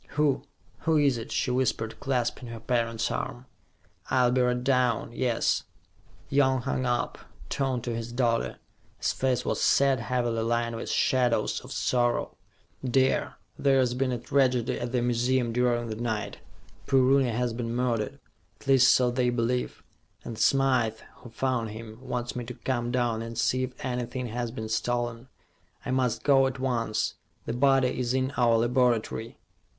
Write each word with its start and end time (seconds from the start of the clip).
"Who 0.17 0.41
who 0.79 0.97
is 0.97 1.19
it?" 1.19 1.31
she 1.31 1.51
whispered, 1.51 1.99
clasping 1.99 2.47
her 2.49 2.59
parent's 2.59 3.11
arm. 3.11 3.45
"I'll 4.09 4.31
be 4.31 4.41
right 4.41 4.63
down, 4.63 5.11
yes." 5.13 5.63
Young 6.27 6.63
hung 6.63 6.87
up, 6.87 7.19
turned 7.49 7.83
to 7.83 7.95
his 7.95 8.11
daughter. 8.11 8.57
His 8.97 9.11
face 9.13 9.45
was 9.45 9.61
sad, 9.61 9.99
heavily 9.99 10.41
lined 10.41 10.75
with 10.75 10.89
shadows 10.89 11.59
of 11.59 11.71
sorrow. 11.71 12.35
"Dear, 12.83 13.35
there's 13.59 13.93
been 13.93 14.11
a 14.11 14.17
tragedy 14.17 14.79
at 14.79 14.91
the 14.91 15.03
museum 15.03 15.53
during 15.53 15.87
the 15.87 15.95
night. 15.95 16.39
Poor 16.87 17.01
Rooney 17.01 17.29
has 17.29 17.53
been 17.53 17.75
murdered 17.75 18.17
at 18.59 18.65
least 18.65 18.91
so 18.95 19.11
they 19.11 19.29
believe 19.29 19.83
and 20.23 20.35
Smythe, 20.39 20.97
who 21.17 21.29
found 21.29 21.69
him, 21.69 21.99
wants 22.01 22.35
me 22.35 22.43
to 22.45 22.55
come 22.55 22.89
down 22.89 23.21
and 23.21 23.37
see 23.37 23.61
if 23.61 23.85
anything 23.85 24.29
has 24.29 24.49
been 24.49 24.67
stolen. 24.67 25.27
I 25.85 25.91
must 25.91 26.23
go 26.23 26.47
at 26.47 26.57
once. 26.57 27.13
The 27.45 27.53
body 27.53 27.99
is 27.99 28.15
in 28.15 28.31
our 28.35 28.57
laboratory." 28.57 29.37